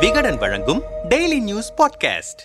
விகடன் 0.00 0.36
வழங்கும் 0.36 0.82
daily 1.08 1.40
news 1.40 1.74
podcast 1.76 2.42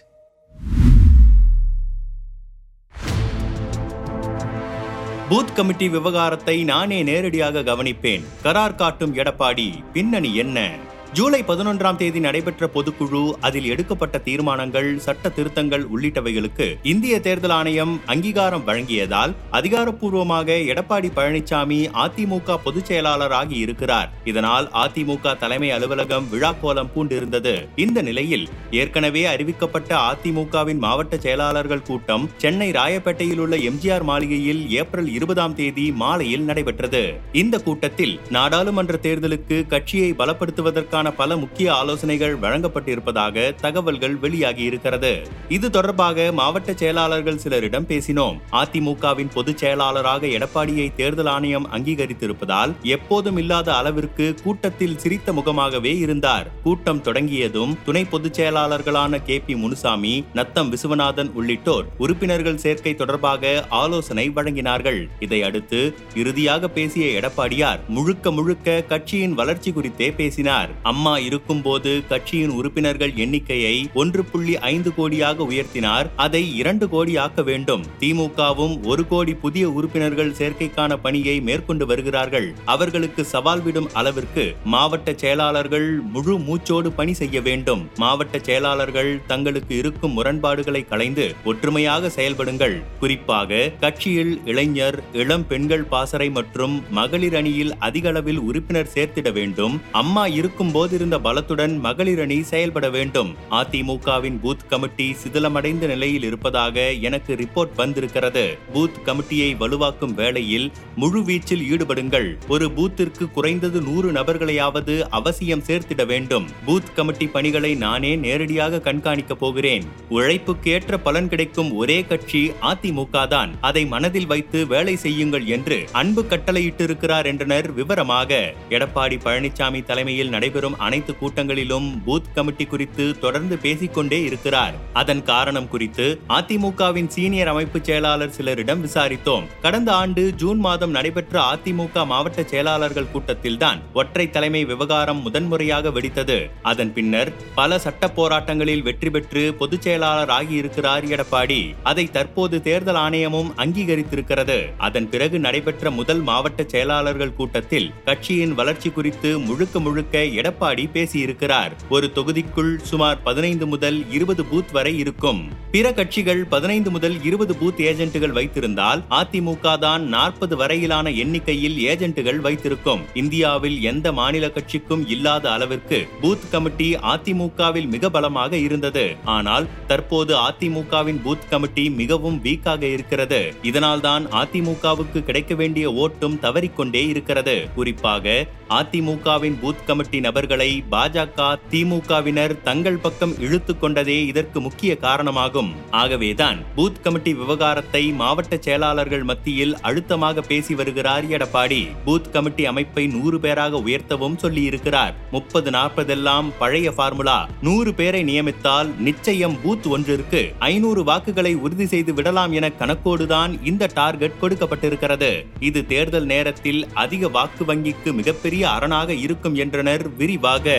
booth 5.30 5.54
committee 5.56 5.90
விவகாரத்தை 5.90 6.64
நானே 6.64 7.04
நேரடியாக 7.04 7.60
கவனிப்பேன். 7.60 8.24
கரார் 8.44 8.76
காட்டும் 8.76 9.16
எடப்பாடி 9.16 9.92
பின்னணி 9.94 10.36
என்ன? 10.36 10.76
ஜூலை 11.18 11.40
பதினொன்றாம் 11.48 11.96
தேதி 11.96 12.20
நடைபெற்ற 12.20 12.68
பொதுக்குழு 12.74 13.22
அதில் 13.48 13.66
எடுக்கப்பட்ட 13.66 14.18
தீர்மானங்கள் 14.18 15.00
சட்ட 15.00 15.30
திருத்தங்கள் 15.30 15.84
உள்ளிட்டவைகளுக்கு 15.94 16.68
இந்திய 16.92 17.20
தேர்தல் 17.20 17.54
ஆணையம் 17.56 18.00
அங்கீகாரம் 18.06 18.64
வழங்கியதால் 18.68 19.34
அதிகாரப்பூர்வமாக 19.52 20.56
எடப்பாடி 20.74 21.10
பழனிசாமி 21.18 21.80
அதிமுக 22.04 22.56
பொதுச் 22.64 22.86
செயலாளராகி 22.86 23.58
இருக்கிறார். 23.64 24.12
இதனால் 24.24 24.70
அதிமுக 24.84 25.34
தலைமை 25.38 25.72
அலுவலகம் 25.72 26.30
விழாக்கோலம் 26.32 26.92
பூண்டிருந்தது. 26.96 27.54
இந்த 27.76 28.02
நிலையில் 28.02 28.50
ஏற்கனவே 28.72 29.26
அறிவிக்கப்பட்ட 29.26 29.92
அதிமுகவின் 30.12 30.82
மாவட்ட 30.86 31.18
செயலாளர்கள் 31.18 31.86
கூட்டம் 31.90 32.30
சென்னை 32.38 32.72
ராயப்பேட்டையில் 32.72 33.44
உள்ள 33.48 33.58
எம்ஜிஆர் 33.58 34.04
மாளிகையில் 34.04 34.64
ஏப்ரல் 34.70 35.12
இருபதாம் 35.18 35.56
தேதி 35.56 35.92
மாலையில் 35.92 36.48
நடைபெற்றது. 36.52 37.04
இந்த 37.44 37.60
கூட்டத்தில் 37.60 38.20
நாடாளுமன்ற 38.30 39.00
தேர்தலுக்கு 39.02 39.60
கட்சியை 39.68 40.14
பலப்படுத்துவதற்கான 40.14 41.00
தொடர்பான 41.02 41.34
பல 41.34 41.40
முக்கிய 41.40 41.74
ஆலோசனைகள் 41.74 42.40
வழங்கப்பட்டிருப்பதாக 42.40 43.56
தகவல்கள் 43.56 44.16
வெளியாகி 44.16 44.64
இருக்கிறது. 44.64 45.28
இது 45.50 45.70
தொடர்பாக 45.70 46.32
மாவட்ட 46.32 46.74
செயலாளர்கள் 46.74 47.40
சிலரிடம் 47.44 47.88
பேசினோம். 47.88 48.38
அதிமுகவின் 48.52 49.32
பொதுச் 49.34 49.58
செயலாளராக 49.58 50.28
எடப்பாடியை 50.28 50.94
தேர்தல் 50.96 51.26
ஆணையம் 51.26 51.68
அங்கீகரித்திருப்பதால் 51.72 52.74
எப்போதும் 52.82 53.38
இல்லாத 53.38 53.76
அளவிற்கு 53.76 54.36
கூட்டத்தில் 54.44 54.98
சிரித்த 54.98 55.34
முகமாகவே 55.34 55.98
இருந்தார். 55.98 56.52
கூட்டம் 56.64 57.02
தொடங்கியதும் 57.02 57.78
துணை 57.86 58.06
பொதுச் 58.06 58.42
செயலாளர்களான 58.42 59.24
கே 59.24 59.40
பி 59.40 59.56
முனுசாமி 59.56 60.26
நத்தம் 60.34 60.70
விசுவநாதன் 60.70 61.32
உள்ளிட்டோர் 61.34 61.86
உறுப்பினர்கள் 61.98 62.58
சேர்க்கை 62.58 62.96
தொடர்பாக 62.96 63.66
ஆலோசனை 63.70 64.30
வழங்கினார்கள். 64.30 65.08
இதையடுத்து 65.20 65.96
இறுதியாக 66.16 66.68
பேசிய 66.68 67.20
எடப்பாடியார் 67.20 67.80
முழுக்க 67.88 68.32
முழுக்க 68.32 68.82
கட்சியின் 68.82 69.34
வளர்ச்சி 69.34 69.72
குறித்தே 69.72 70.12
பேசினார். 70.12 70.50
அம்மா 70.92 71.14
இருக்கும்போது 71.28 71.92
கட்சியின் 72.10 72.54
உறுப்பினர்கள் 72.60 73.14
எண்ணிக்கையை 73.24 73.76
ஒன்று 74.02 74.22
புள்ளி 74.32 74.54
ஐந்து 74.72 74.90
கோடியாக 74.98 75.46
உயர்த்தினார். 75.52 76.08
அதை 76.26 76.42
இரண்டு 76.62 76.86
கோடி 76.94 77.14
ஆக்க 77.24 77.42
வேண்டும். 77.50 77.84
திமுகவும் 78.02 78.76
ஒரு 78.92 79.04
கோடி 79.12 79.34
புதிய 79.44 79.66
உறுப்பினர்கள் 79.78 80.32
சேர்க்கைக்கான 80.40 80.98
பணியை 81.06 81.36
மேற்கொண்டு 81.48 81.86
வருகிறார்கள். 81.92 82.48
அவர்களுக்கு 82.74 83.24
சவால் 83.34 83.64
விடும் 83.66 83.90
அளவிற்கு 84.00 84.46
மாவட்ட 84.74 85.14
செயலாளர்கள் 85.24 85.88
முழு 86.16 86.36
மூச்சோடு 86.48 86.92
பணி 87.00 87.14
செய்ய 87.22 87.42
வேண்டும். 87.48 87.84
மாவட்ட 88.04 88.40
செயலாளர்கள் 88.50 89.12
தங்களுக்கு 89.32 89.74
இருக்கும் 89.82 90.16
முரண்பாடுகளை 90.18 90.84
களைந்து 90.92 91.28
ஒற்றுமையாக 91.52 92.12
செயல்படுங்கள். 92.18 92.76
குறிப்பாக 93.00 93.62
கட்சியில் 93.86 94.34
இளைஞர் 94.46 95.00
இளம் 95.22 95.48
பெண்கள் 95.48 95.88
பாசறை 95.94 96.30
மற்றும் 96.40 96.76
மகளிர் 97.00 97.40
அணியில் 97.42 97.74
அதிக 97.90 98.08
அளவில் 98.14 98.44
உறுப்பினர் 98.50 98.94
சேர்த்திட 98.96 99.30
வேண்டும். 99.40 99.78
அம்மா 100.04 100.26
இருக்கும் 100.40 100.70
போதிருந்த 100.82 101.18
பலத்துடன் 101.20 101.80
மகளிர் 101.80 102.20
அணி 102.20 102.44
செயல்பட 102.44 102.90
வேண்டும். 102.90 103.36
அதிமுகவின் 103.52 104.40
பூத் 104.44 104.68
கமிட்டி 104.70 105.16
சிதிலமடைந்த 105.24 105.86
நிலையில் 105.86 106.24
இருப்பதாக 106.24 106.92
எனக்கு 106.92 107.36
ரிப்போர்ட் 107.36 107.76
வந்திருக்கிறது. 107.76 108.58
பூத் 108.74 109.00
கமிட்டியை 109.06 109.58
வலுவாக்கும் 109.58 110.14
வேளையில் 110.14 110.72
முழு 110.96 111.20
வீச்சில் 111.22 111.66
ஈடுபடுங்கள். 111.72 112.38
ஒரு 112.48 112.72
பூத்திற்கு 112.72 113.32
குறைந்தது 113.32 113.82
நூறு 113.82 114.12
நபர்களையாவது 114.12 115.02
அவசியம் 115.10 115.64
சேர்த்திட 115.68 116.06
வேண்டும். 116.06 116.48
பூத் 116.68 116.94
கமிட்டி 116.96 117.28
பணிகளை 117.28 117.76
நானே 117.76 118.16
நேரடியாக 118.16 118.78
கண்காணிக்கப் 118.78 119.40
போகிறேன். 119.40 119.84
உழைப்புக்கேற்ற 120.10 120.98
பலன் 120.98 121.30
கிடைக்கும் 121.30 121.76
ஒரே 121.76 122.06
கட்சி 122.06 122.52
அதிமுக 122.62 123.28
தான் 123.28 123.52
அதை 123.62 123.86
மனதில் 123.86 124.28
வைத்து 124.28 124.68
வேலை 124.68 124.96
செய்யுங்கள் 124.96 125.46
என்று 125.46 125.84
அன்பு 125.92 126.26
கட்டளையிட்டிருக்கிறார் 126.30 127.26
என்றனர் 127.26 127.72
விவரமாக. 127.72 128.54
எடப்பாடி 128.70 129.20
பழனிசாமி 129.24 129.84
தலைமையில் 129.84 130.30
நடைபெறும் 130.30 130.71
நடைபெறும் 130.72 130.80
அனைத்து 130.88 131.14
கூட்டங்களிலும் 131.22 131.90
பூத் 132.06 132.32
கமிட்டி 132.34 132.66
குறித்து 132.66 133.20
தொடர்ந்து 133.20 133.58
பேசிக்கொண்டே 133.58 134.24
இருக்கிறார். 134.24 134.76
அதன் 134.94 135.24
காரணம் 135.24 135.68
குறித்து 135.68 136.20
அதிமுகவின் 136.30 137.08
சீனியர் 137.08 137.48
அமைப்பு 137.48 137.80
செயலாளர் 137.82 138.36
சிலரிடம் 138.38 138.84
விசாரித்தோம். 138.88 139.46
கடந்த 139.62 139.90
ஆண்டு 139.94 140.34
ஜூன் 140.36 140.60
மாதம் 140.60 140.92
நடைபெற்ற 140.92 141.36
அதிமுக 141.54 142.06
மாவட்ட 142.06 142.44
செயலாளர்கள் 142.44 143.12
கூட்டத்தில்தான் 143.14 143.80
ஒற்றை 143.94 144.30
தலைமை 144.30 144.66
விவகாரம் 144.66 145.22
முதன்முறையாக 145.22 145.90
வெடித்தது. 145.90 146.40
அதன் 146.62 146.94
பின்னர் 146.94 147.32
பல 147.56 147.80
சட்ட 147.80 148.12
போராட்டங்களில் 148.16 148.84
வெற்றி 148.84 149.10
பெற்று 149.10 149.54
பொதுச் 149.54 149.82
செயலாளர் 149.82 150.34
ஆகியிருக்கிறார் 150.40 151.08
எடப்பாடி. 151.16 151.62
அதை 151.84 152.06
தற்போது 152.12 152.62
தேர்தல் 152.62 153.02
ஆணையமும் 153.06 153.52
அங்கீகரித்திருக்கிறது. 153.58 154.60
அதன் 154.78 155.10
பிறகு 155.10 155.40
நடைபெற்ற 155.40 155.92
முதல் 155.92 156.22
மாவட்ட 156.22 156.64
செயலாளர்கள் 156.68 157.34
கூட்டத்தில் 157.34 157.92
கட்சியின் 158.06 158.54
வளர்ச்சி 158.54 158.90
குறித்து 158.90 159.40
முழுக்க 159.40 159.80
முழுக்க 159.80 160.18
எடப்பாடி 160.18 160.51
பேசியிருக்கிறார். 160.94 161.72
ஒரு 161.90 162.12
தொகுதிக்குள் 162.16 162.78
சுமார் 162.78 163.22
பதினைந்து 163.22 163.68
முதல் 163.68 164.12
இருபது 164.12 164.44
பூத் 164.44 164.72
வரை 164.72 164.98
இருக்கும். 164.98 165.61
பிற 165.74 165.94
கட்சிகள் 165.94 166.46
பதினைந்து 166.46 166.92
முதல் 166.92 167.24
இருபது 167.24 167.54
பூத் 167.54 167.82
ஏஜென்ட்டுகள் 167.82 168.32
வைத்திருந்தால் 168.32 169.02
அதிமுக 169.10 169.78
தான் 169.80 170.04
நாற்பது 170.08 170.56
வரையிலான 170.56 171.10
எண்ணிக்கையில் 171.10 171.78
ஏஜென்ட்டுகள் 171.78 172.40
வைத்திருக்கும். 172.40 173.02
இந்தியாவில் 173.14 173.82
எந்த 173.82 174.12
மாநில 174.12 174.50
கட்சிக்கும் 174.50 175.08
இல்லாத 175.08 175.52
அளவிற்கு 175.52 176.08
பூத் 176.22 176.50
கமிட்டி 176.52 176.96
அதிமுகவில் 176.96 177.88
மிக 177.88 178.10
பலமாக 178.10 178.58
இருந்தது. 178.58 179.16
ஆனால் 179.26 179.68
தற்போது 179.88 180.36
அதிமுகவின் 180.36 181.22
பூத் 181.26 181.48
கமிட்டி 181.50 181.90
மிகவும் 181.90 182.42
வீக்காக 182.44 182.82
இருக்கிறது. 182.82 183.54
இதனால்தான் 183.62 184.26
அதிமுகவுக்கு 184.26 185.24
கிடைக்க 185.24 185.56
வேண்டிய 185.56 185.92
ஓட்டும் 185.92 186.38
தவறிக்கொண்டே 186.40 187.08
இருக்கிறது. 187.08 187.68
குறிப்பாக 187.76 188.46
அதிமுகவின் 188.70 189.58
பூத் 189.64 189.86
கமிட்டி 189.86 190.20
நபர்களை 190.20 190.84
பாஜக 190.92 191.56
திமுகவினர் 191.72 192.62
தங்கள் 192.62 192.98
பக்கம் 192.98 193.40
இழுத்து 193.40 193.80
கொண்டதே 193.80 194.26
இதற்கு 194.26 194.62
முக்கிய 194.62 194.98
காரணமாகும். 194.98 195.60
ஆகவேதான் 195.92 196.60
பூத் 196.76 197.02
கமிட்டி 197.04 197.34
விவகாரத்தை 197.34 198.02
மாவட்ட 198.12 198.58
செயலாளர்கள் 198.58 199.24
மத்தியில் 199.24 199.74
அழுத்தமாக 199.82 200.42
பேசி 200.42 200.76
வருகிறார் 200.76 201.26
எடப்பாடி. 201.28 201.82
பூத் 202.06 202.30
கமிட்டி 202.32 202.66
அமைப்பை 202.66 203.08
நூறு 203.08 203.40
பேராக 203.40 203.78
உயர்த்தவும் 203.78 204.38
சொல்லியிருக்கிறார். 204.44 205.14
முப்பது 205.32 205.70
நாற்பதெல்லாம் 205.70 206.52
பழைய 206.60 206.90
பார்முலா 206.90 207.38
நூறு 207.62 207.94
பேரை 207.94 208.24
நியமித்தால் 208.24 208.90
நிச்சயம் 209.00 209.58
பூத் 209.64 209.88
ஒன்றிற்கு 209.88 210.54
ஐநூறு 210.60 211.04
வாக்குகளை 211.04 211.56
உறுதி 211.56 211.86
செய்து 211.86 212.14
விடலாம் 212.14 212.52
என 212.52 212.70
கணக்கோடுதான் 212.80 213.60
இந்த 213.64 213.90
டார்கெட் 213.94 214.40
கொடுக்கப்பட்டிருக்கிறது. 214.42 215.32
இது 215.60 215.86
தேர்தல் 215.86 216.26
நேரத்தில் 216.26 216.88
அதிக 216.94 217.28
வாக்கு 217.28 217.66
வங்கிக்கு 217.66 218.14
மிகப்பெரிய 218.14 218.70
அரணாக 218.70 219.14
இருக்கும் 219.14 219.56
என்றனர் 219.56 220.16
விரிவாக. 220.16 220.78